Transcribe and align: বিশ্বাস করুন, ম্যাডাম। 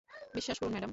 বিশ্বাস 0.33 0.57
করুন, 0.59 0.71
ম্যাডাম। 0.71 0.89